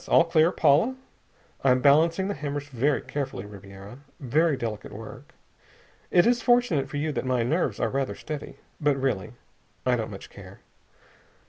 [0.07, 0.95] All clear, Paula?
[1.63, 3.99] I'm balancing the hammers very carefully, Ribiera.
[4.19, 5.35] Very delicate work.
[6.09, 8.57] It is fortunate for you that my nerves are rather steady.
[8.79, 9.33] But really,
[9.85, 10.61] I don't much care....